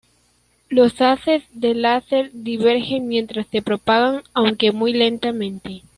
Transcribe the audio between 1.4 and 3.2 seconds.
del láser divergen